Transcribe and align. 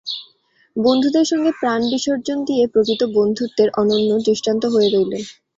বন্ধুদের 0.75 1.25
সঙ্গে 1.25 1.51
প্রাণ 1.59 1.79
বিসর্জন 1.91 2.37
দিয়ে 2.47 2.63
প্রকৃত 2.67 3.01
বন্ধুত্বের 3.15 3.69
অনন্য 3.79 4.09
দৃষ্টান্ত 4.27 4.63
হয়ে 4.73 4.89
রইলেন। 4.89 5.23